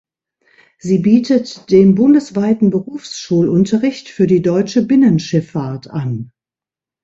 Sie 0.79 0.97
bietet 0.97 1.69
den 1.69 1.93
bundesweiten 1.93 2.71
Berufsschulunterricht 2.71 4.09
für 4.09 4.25
die 4.25 4.41
deutsche 4.41 4.81
Binnenschifffahrt 4.81 5.91
an. 5.91 6.31